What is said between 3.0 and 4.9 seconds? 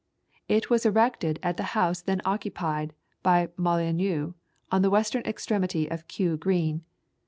by Molyneux, on the